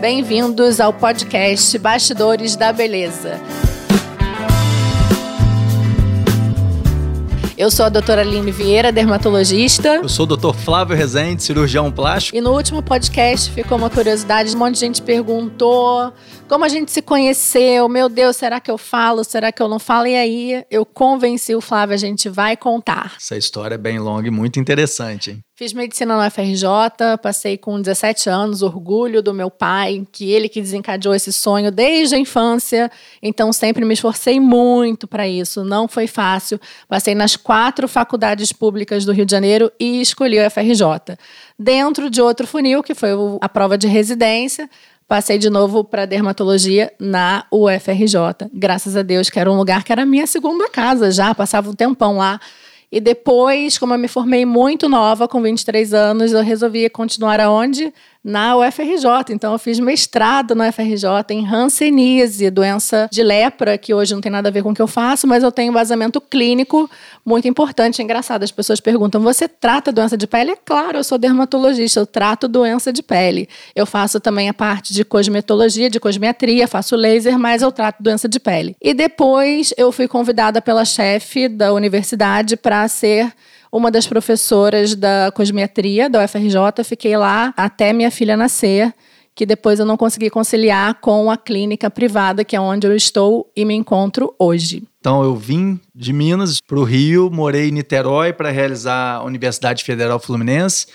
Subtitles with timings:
[0.00, 3.38] Bem-vindos ao podcast Bastidores da Beleza.
[7.54, 9.96] Eu sou a doutora Aline Vieira, dermatologista.
[9.96, 12.34] Eu sou o doutor Flávio Rezende, cirurgião plástico.
[12.34, 16.10] E no último podcast ficou uma curiosidade, um monte de gente perguntou
[16.48, 19.78] como a gente se conheceu, meu Deus, será que eu falo, será que eu não
[19.78, 20.06] falo?
[20.06, 23.12] E aí eu convenci o Flávio, a gente vai contar.
[23.18, 25.32] Essa história é bem longa e muito interessante.
[25.32, 25.44] Hein?
[25.60, 30.58] Fiz medicina na FRJ, passei com 17 anos, orgulho do meu pai, que ele que
[30.58, 32.90] desencadeou esse sonho desde a infância.
[33.22, 35.62] Então sempre me esforcei muito para isso.
[35.62, 36.58] Não foi fácil.
[36.88, 41.18] Passei nas quatro faculdades públicas do Rio de Janeiro e escolhi o FRJ.
[41.58, 43.10] Dentro de outro funil, que foi
[43.42, 44.66] a prova de residência,
[45.06, 48.48] Passei de novo para dermatologia na UFRJ.
[48.54, 51.68] Graças a Deus, que era um lugar que era a minha segunda casa já, passava
[51.68, 52.38] um tempão lá.
[52.92, 57.92] E depois, como eu me formei muito nova, com 23 anos, eu resolvi continuar aonde?
[58.22, 59.30] Na UFRJ.
[59.30, 64.30] Então, eu fiz mestrado na UFRJ em Hanseníase, doença de lepra, que hoje não tem
[64.30, 66.88] nada a ver com o que eu faço, mas eu tenho um vazamento clínico
[67.24, 68.00] muito importante.
[68.00, 70.52] É engraçado, as pessoas perguntam: você trata doença de pele?
[70.52, 73.48] É claro, eu sou dermatologista, eu trato doença de pele.
[73.74, 78.28] Eu faço também a parte de cosmetologia, de cosmetria, faço laser, mas eu trato doença
[78.28, 78.76] de pele.
[78.80, 83.32] E depois eu fui convidada pela chefe da universidade para ser
[83.72, 86.84] uma das professoras da cosmetria da UFRJ.
[86.84, 88.92] Fiquei lá até minha filha nascer,
[89.34, 93.50] que depois eu não consegui conciliar com a clínica privada, que é onde eu estou
[93.54, 94.82] e me encontro hoje.
[95.00, 99.84] Então eu vim de Minas para o Rio, morei em Niterói para realizar a Universidade
[99.84, 100.86] Federal Fluminense.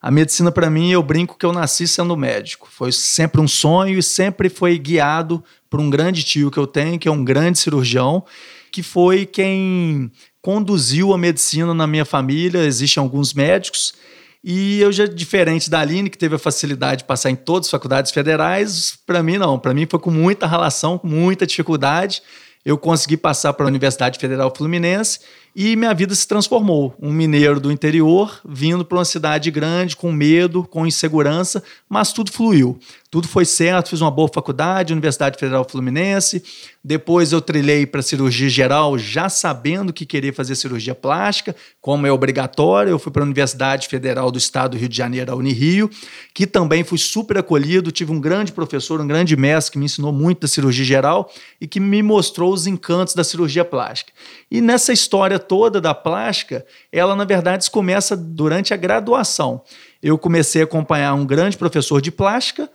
[0.00, 2.68] A medicina para mim, eu brinco que eu nasci sendo médico.
[2.70, 6.98] Foi sempre um sonho e sempre foi guiado por um grande tio que eu tenho,
[6.98, 8.24] que é um grande cirurgião,
[8.72, 10.10] que foi quem
[10.42, 12.64] conduziu a medicina na minha família.
[12.64, 13.94] Existem alguns médicos.
[14.42, 17.70] E eu já, diferente da Aline, que teve a facilidade de passar em todas as
[17.70, 19.58] faculdades federais, para mim não.
[19.58, 22.22] Para mim foi com muita relação, com muita dificuldade.
[22.64, 25.20] Eu consegui passar para a Universidade Federal Fluminense
[25.54, 26.94] e minha vida se transformou.
[27.00, 32.30] Um mineiro do interior vindo para uma cidade grande, com medo, com insegurança, mas tudo
[32.30, 32.78] fluiu.
[33.10, 36.44] Tudo foi certo, fiz uma boa faculdade, Universidade Federal Fluminense.
[36.82, 42.12] Depois eu trilhei para cirurgia geral, já sabendo que queria fazer cirurgia plástica, como é
[42.12, 42.90] obrigatório.
[42.90, 45.90] Eu fui para a Universidade Federal do Estado do Rio de Janeiro, a Unirio,
[46.32, 47.90] que também fui super acolhido.
[47.90, 51.66] Tive um grande professor, um grande mestre que me ensinou muito da cirurgia geral e
[51.66, 54.12] que me mostrou os encantos da cirurgia plástica.
[54.48, 59.62] E nessa história toda da plástica, ela na verdade começa durante a graduação.
[60.02, 62.70] Eu comecei a acompanhar um grande professor de plástica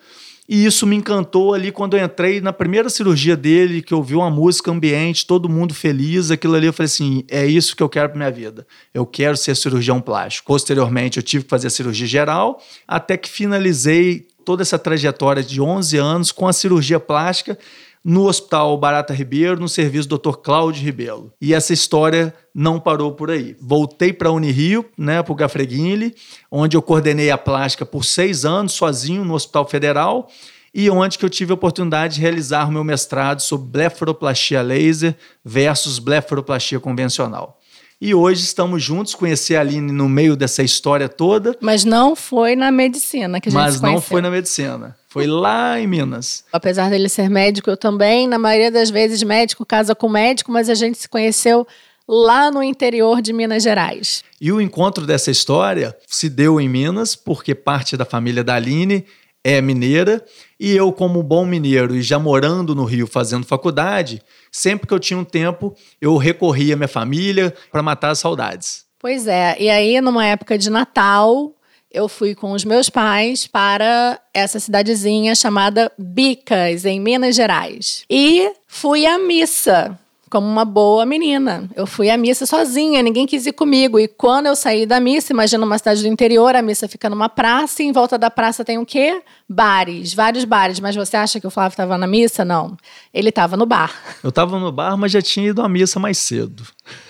[0.47, 4.13] e isso me encantou ali quando eu entrei na primeira cirurgia dele, que eu vi
[4.13, 7.89] uma música ambiente, todo mundo feliz, aquilo ali eu falei assim, é isso que eu
[7.89, 8.65] quero para minha vida.
[8.93, 10.45] Eu quero ser cirurgião plástico.
[10.45, 15.59] Posteriormente eu tive que fazer a cirurgia geral, até que finalizei toda essa trajetória de
[15.59, 17.57] 11 anos com a cirurgia plástica
[18.05, 20.37] no Hospital Barata Ribeiro, no serviço do Dr.
[20.37, 21.33] Cláudio Ribeiro.
[21.41, 23.57] E essa história não parou por aí.
[23.59, 26.13] Voltei para a Unirio, né, para o Gafreguinle,
[26.51, 30.29] onde eu coordenei a plástica por seis anos, sozinho, no Hospital Federal,
[30.71, 35.15] e onde que eu tive a oportunidade de realizar o meu mestrado sobre blefaroplastia laser
[35.43, 37.54] versus blefaroplastia convencional.
[37.99, 41.57] E hoje estamos juntos, conheci a Aline no meio dessa história toda.
[41.61, 44.95] Mas não foi na medicina que a gente Mas não foi na medicina.
[45.07, 46.43] Foi lá em Minas.
[46.51, 50.69] Apesar dele ser médico, eu também, na maioria das vezes, médico casa com médico, mas
[50.69, 51.65] a gente se conheceu
[52.05, 54.23] lá no interior de Minas Gerais.
[54.41, 59.05] E o encontro dessa história se deu em Minas, porque parte da família da Aline
[59.41, 60.25] é mineira,
[60.59, 64.21] e eu, como bom mineiro e já morando no Rio fazendo faculdade,
[64.55, 68.85] sempre que eu tinha um tempo, eu recorria à minha família para matar as saudades.
[68.97, 71.53] Pois é, e aí numa época de Natal,
[71.91, 78.05] eu fui com os meus pais para essa cidadezinha chamada Bicas, em Minas Gerais.
[78.09, 79.99] E fui à missa
[80.29, 81.69] como uma boa menina.
[81.75, 83.99] Eu fui à missa sozinha, ninguém quis ir comigo.
[83.99, 87.29] E quando eu saí da missa, imagina uma cidade do interior, a missa fica numa
[87.29, 89.21] praça, e em volta da praça tem o quê?
[89.47, 90.79] Bares, vários bares.
[90.79, 92.43] Mas você acha que o Flávio estava na missa?
[92.43, 92.75] Não.
[93.13, 93.93] Ele estava no bar.
[94.23, 96.63] Eu estava no bar, mas já tinha ido à missa mais cedo.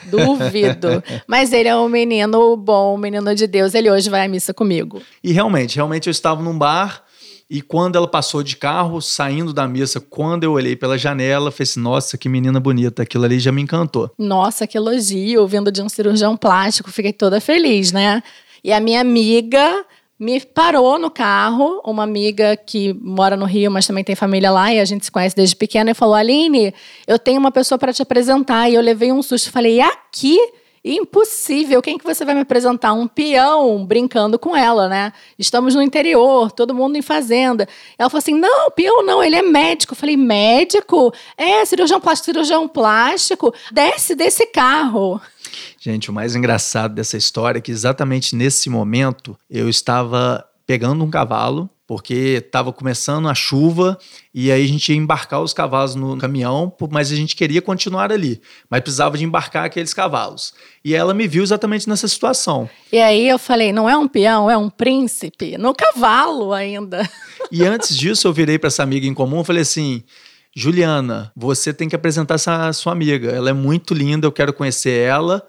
[0.03, 1.03] Duvido.
[1.27, 3.73] mas ele é um menino bom, um menino de Deus.
[3.73, 5.01] Ele hoje vai à missa comigo.
[5.23, 7.04] E realmente, realmente eu estava num bar
[7.50, 11.63] e quando ela passou de carro, saindo da missa, quando eu olhei pela janela, falei
[11.63, 14.12] assim, nossa, que menina bonita, aquilo ali já me encantou.
[14.18, 18.24] Nossa, que elogio, vindo de um cirurgião plástico, fiquei toda feliz, né?
[18.63, 19.86] E a minha amiga
[20.19, 24.74] me parou no carro, uma amiga que mora no Rio, mas também tem família lá
[24.74, 26.74] e a gente se conhece desde pequena, e falou: Aline,
[27.06, 28.69] eu tenho uma pessoa para te apresentar.
[28.69, 30.39] E eu levei um susto, falei: aqui?
[30.87, 31.81] Impossível.
[31.81, 32.93] Quem que você vai me apresentar?
[32.93, 35.11] Um peão brincando com ela, né?
[35.37, 37.67] Estamos no interior, todo mundo em fazenda.
[37.97, 39.93] Ela falou assim: não, peão não, ele é médico.
[39.93, 41.11] Eu falei: médico?
[41.35, 43.51] É, cirurgião plástico, cirurgião plástico.
[43.71, 45.19] Desce desse carro.
[45.79, 51.09] Gente, o mais engraçado dessa história é que exatamente nesse momento eu estava pegando um
[51.09, 53.97] cavalo porque estava começando a chuva
[54.33, 58.11] e aí a gente ia embarcar os cavalos no caminhão, mas a gente queria continuar
[58.11, 60.53] ali, mas precisava de embarcar aqueles cavalos.
[60.83, 62.69] E ela me viu exatamente nessa situação.
[62.91, 67.07] E aí eu falei, não é um peão, é um príncipe, no cavalo ainda.
[67.51, 70.03] E antes disso eu virei para essa amiga em comum e falei assim:
[70.55, 73.29] Juliana, você tem que apresentar essa sua amiga.
[73.29, 75.45] Ela é muito linda, eu quero conhecer ela.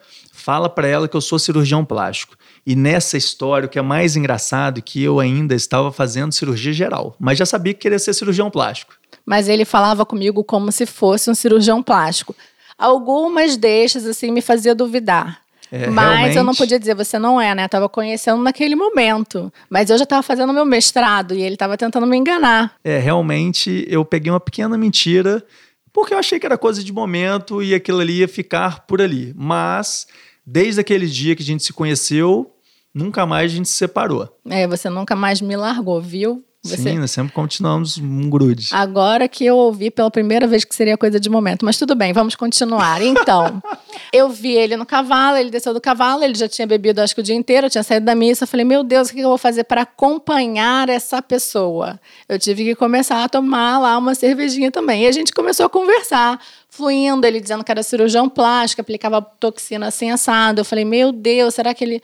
[0.47, 2.37] Fala para ela que eu sou cirurgião plástico.
[2.65, 6.73] E nessa história, o que é mais engraçado é que eu ainda estava fazendo cirurgia
[6.73, 8.95] geral, mas já sabia que queria ser cirurgião plástico.
[9.27, 12.33] Mas ele falava comigo como se fosse um cirurgião plástico.
[12.79, 15.41] Algumas deixas, assim, me fazia duvidar.
[15.73, 16.37] É, mas realmente...
[16.37, 17.65] eu não podia dizer, você não é, né?
[17.65, 19.53] Eu tava conhecendo naquele momento.
[19.69, 22.77] Mas eu já estava fazendo meu mestrado e ele estava tentando me enganar.
[22.85, 25.45] É, realmente eu peguei uma pequena mentira,
[25.93, 29.35] porque eu achei que era coisa de momento e aquilo ali ia ficar por ali.
[29.37, 30.07] Mas,
[30.47, 32.53] desde aquele dia que a gente se conheceu,
[32.95, 34.29] nunca mais a gente se separou.
[34.49, 36.45] É, você nunca mais me largou, viu?
[36.63, 36.77] Você...
[36.77, 38.69] Sim, nós sempre continuamos um grude.
[38.73, 41.65] Agora que eu ouvi pela primeira vez que seria coisa de momento.
[41.65, 43.01] Mas tudo bem, vamos continuar.
[43.01, 43.63] Então,
[44.13, 47.21] eu vi ele no cavalo, ele desceu do cavalo, ele já tinha bebido acho que
[47.21, 48.45] o dia inteiro, eu tinha saído da missa.
[48.45, 52.01] Eu falei, meu Deus, o que eu vou fazer para acompanhar essa pessoa?
[52.29, 55.05] Eu tive que começar a tomar lá uma cervejinha também.
[55.05, 56.41] E a gente começou a conversar
[56.77, 60.61] fluindo, ele dizendo que era cirurgião plástico, aplicava toxina assim assado.
[60.61, 62.03] Eu falei, meu Deus, será que ele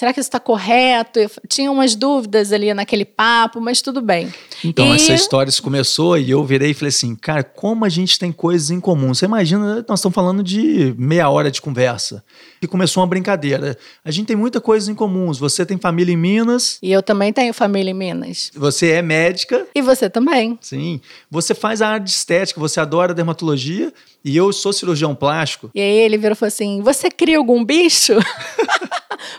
[0.00, 1.18] será que isso está correto?
[1.18, 4.32] Eu tinha umas dúvidas ali naquele papo, mas tudo bem.
[4.64, 4.96] Então, e...
[4.96, 8.70] essa história começou e eu virei e falei assim, cara, como a gente tem coisas
[8.70, 9.12] em comum.
[9.12, 12.24] Você imagina, nós estamos falando de meia hora de conversa.
[12.62, 13.76] E começou uma brincadeira.
[14.02, 15.30] A gente tem muita coisa em comum.
[15.34, 16.78] Você tem família em Minas.
[16.82, 18.50] E eu também tenho família em Minas.
[18.54, 19.66] Você é médica.
[19.74, 20.58] E você também.
[20.62, 20.98] Sim.
[21.30, 23.92] Você faz a área de estética, você adora dermatologia.
[24.24, 25.70] E eu sou cirurgião plástico.
[25.74, 28.14] E aí ele virou e falou assim: Você cria algum bicho?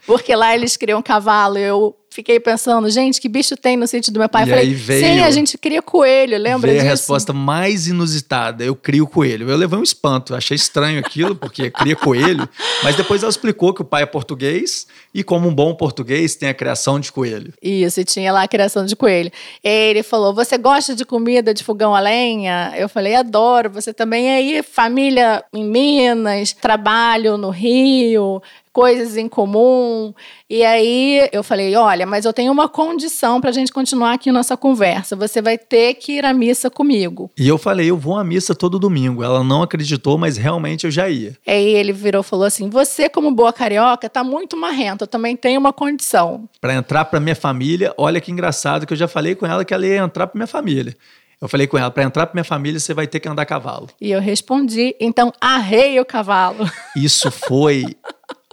[0.06, 1.58] Porque lá eles criam cavalo.
[1.58, 4.44] Eu fiquei pensando, gente, que bicho tem no sítio do meu pai?
[4.44, 6.88] E falei, veio, sim, a gente cria coelho, lembra veio disso?
[6.88, 9.50] a resposta mais inusitada, eu crio coelho.
[9.50, 12.48] Eu levei um espanto, achei estranho aquilo, porque cria coelho,
[12.84, 16.50] mas depois ela explicou que o pai é português e como um bom português tem
[16.50, 17.54] a criação de coelho.
[17.62, 19.32] Isso, e tinha lá a criação de coelho.
[19.64, 22.74] Ele falou, você gosta de comida de fogão a lenha?
[22.76, 29.28] Eu falei, adoro, você também é aí, família em Minas, trabalho no Rio, coisas em
[29.28, 30.14] comum.
[30.50, 34.32] E aí eu falei: olha, mas eu tenho uma condição para a gente continuar aqui
[34.32, 35.16] nossa conversa.
[35.16, 37.30] Você vai ter que ir à missa comigo.
[37.38, 39.24] E eu falei: eu vou à missa todo domingo.
[39.24, 41.38] Ela não acreditou, mas realmente eu já ia.
[41.46, 45.04] Aí ele virou e falou assim: você, como boa carioca, tá muito marrenta.
[45.04, 46.50] Eu também tenho uma condição.
[46.60, 49.74] Para entrar para minha família, olha que engraçado que eu já falei com ela que
[49.74, 50.96] ela ia entrar para minha família.
[51.42, 53.46] Eu falei com ela, para entrar para minha família, você vai ter que andar a
[53.48, 53.90] cavalo.
[54.00, 56.70] E eu respondi, então arrei o cavalo.
[56.96, 57.84] Isso foi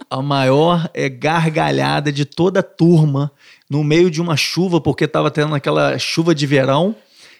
[0.09, 3.31] a maior é, gargalhada de toda a turma
[3.69, 6.95] no meio de uma chuva, porque estava tendo aquela chuva de verão,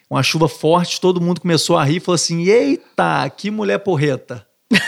[0.08, 4.46] uma chuva forte, todo mundo começou a rir e falou assim: Eita, que mulher porreta!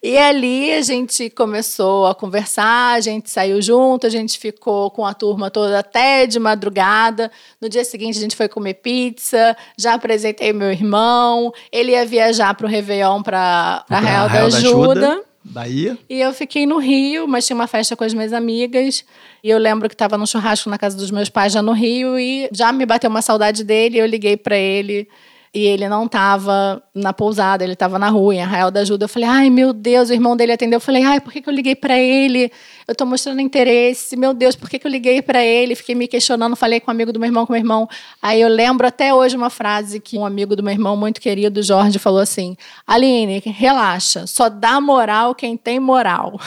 [0.00, 5.04] E ali a gente começou a conversar, a gente saiu junto, a gente ficou com
[5.04, 7.30] a turma toda até de madrugada.
[7.60, 12.54] No dia seguinte a gente foi comer pizza, já apresentei meu irmão, ele ia viajar
[12.54, 15.27] para o Réveillon para Real da Ajuda.
[15.48, 15.98] Bahia.
[16.08, 19.04] E eu fiquei no Rio, mas tinha uma festa com as minhas amigas.
[19.42, 22.18] E eu lembro que estava no churrasco na casa dos meus pais, já no Rio,
[22.18, 23.98] e já me bateu uma saudade dele.
[23.98, 25.08] Eu liguei para ele
[25.54, 29.04] e ele não estava na pousada, ele estava na rua, em Arraial da Ajuda.
[29.04, 30.76] Eu falei, ai meu Deus, o irmão dele atendeu.
[30.76, 32.50] Eu falei, ai, por que, que eu liguei para ele?
[32.86, 35.74] Eu estou mostrando interesse, meu Deus, por que, que eu liguei para ele?
[35.74, 37.88] Fiquei me questionando, falei com um amigo do meu irmão, com meu irmão.
[38.20, 41.62] Aí eu lembro até hoje uma frase que um amigo do meu irmão, muito querido,
[41.62, 46.38] Jorge, falou assim: Aline, relaxa, só dá moral quem tem moral.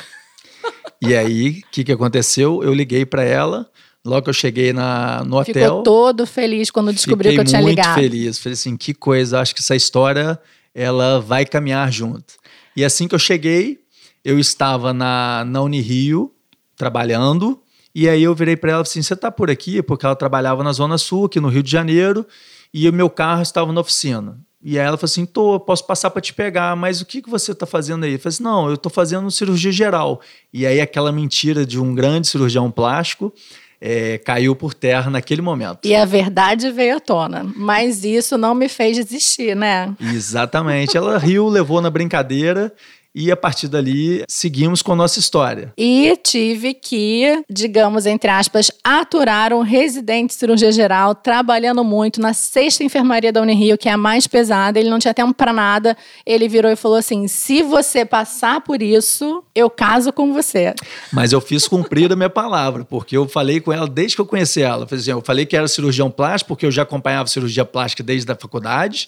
[1.01, 2.61] E aí, o que, que aconteceu?
[2.63, 3.67] Eu liguei para ela.
[4.03, 5.53] Logo que eu cheguei na, no hotel.
[5.53, 7.87] Ficou todo feliz quando descobriu que eu tinha ligado.
[7.87, 8.39] muito feliz.
[8.39, 10.39] Falei assim, que coisa, acho que essa história
[10.73, 12.33] ela vai caminhar junto.
[12.75, 13.79] E assim que eu cheguei,
[14.23, 16.31] eu estava na, na Unirio,
[16.75, 17.61] trabalhando,
[17.93, 19.83] e aí eu virei para ela assim, você está por aqui?
[19.83, 22.25] Porque ela trabalhava na Zona Sul, aqui no Rio de Janeiro,
[22.73, 24.39] e o meu carro estava na oficina.
[24.63, 27.29] E aí ela falou assim, tô, posso passar para te pegar, mas o que, que
[27.29, 28.13] você está fazendo aí?
[28.13, 30.21] Eu falei assim, não, eu estou fazendo cirurgia geral.
[30.53, 33.33] E aí aquela mentira de um grande cirurgião plástico,
[33.81, 35.79] é, caiu por terra naquele momento.
[35.83, 39.93] E a verdade veio à tona, mas isso não me fez desistir, né?
[39.99, 40.95] Exatamente.
[40.95, 42.71] Ela riu, levou na brincadeira
[43.13, 45.73] e a partir dali seguimos com a nossa história.
[45.77, 52.33] E tive que, digamos, entre aspas, aturar um residente de cirurgia geral trabalhando muito na
[52.33, 54.79] sexta enfermaria da Unirio, que é a mais pesada.
[54.79, 55.97] Ele não tinha tempo para nada.
[56.25, 60.73] Ele virou e falou assim: se você passar por isso, eu caso com você.
[61.11, 64.25] Mas eu fiz cumprir a minha palavra, porque eu falei com ela desde que eu
[64.25, 64.87] conheci ela.
[65.07, 69.07] Eu falei que era cirurgião plástico, porque eu já acompanhava cirurgia plástica desde a faculdade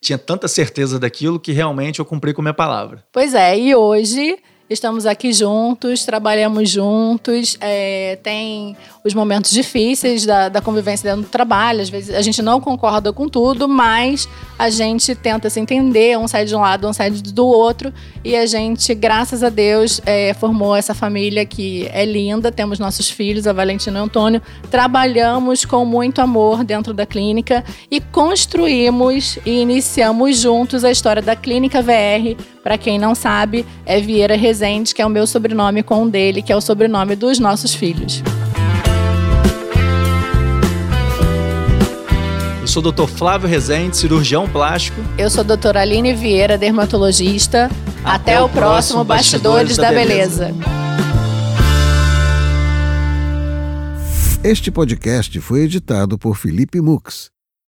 [0.00, 3.04] tinha tanta certeza daquilo que realmente eu cumpri com a minha palavra.
[3.12, 4.38] Pois é, e hoje
[4.68, 11.30] estamos aqui juntos, trabalhamos juntos, é, tem os momentos difíceis da, da convivência dentro do
[11.30, 16.18] trabalho, às vezes a gente não concorda com tudo, mas a gente tenta se entender,
[16.18, 17.92] um sai de um lado, um sai do outro,
[18.24, 23.08] e a gente, graças a Deus, é, formou essa família que é linda, temos nossos
[23.08, 29.38] filhos, a Valentina e o Antônio, trabalhamos com muito amor dentro da clínica e construímos
[29.46, 34.92] e iniciamos juntos a história da Clínica VR, para quem não sabe, é Vieira Rezende,
[34.92, 38.24] que é o meu sobrenome com o dele, que é o sobrenome dos nossos filhos.
[42.60, 43.06] Eu sou o Dr.
[43.06, 45.00] Flávio Rezende, cirurgião plástico.
[45.16, 47.70] Eu sou a doutora Aline Vieira, dermatologista.
[48.04, 50.46] Até, Até o, próximo Bastidores, Bastidores da, da Beleza.
[50.46, 50.64] Beleza.
[54.42, 57.30] Este podcast foi editado por Felipe Mux